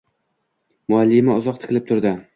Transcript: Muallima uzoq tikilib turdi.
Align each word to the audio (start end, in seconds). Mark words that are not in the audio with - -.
Muallima 0.93 1.37
uzoq 1.43 1.63
tikilib 1.65 1.87
turdi. 1.93 2.17